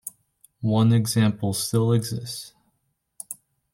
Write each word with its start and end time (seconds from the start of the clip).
One 0.65 0.93
example 0.93 1.53
still 1.53 1.91
exists. 1.93 2.55